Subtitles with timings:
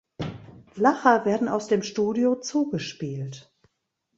[0.73, 3.53] Lacher werden aus dem Studio zugespielt.